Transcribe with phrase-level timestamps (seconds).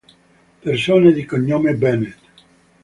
[0.63, 2.19] Persone di cognome Bennett